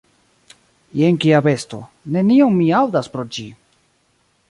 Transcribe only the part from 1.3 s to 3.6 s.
besto: nenion mi aŭdas pro ĝi!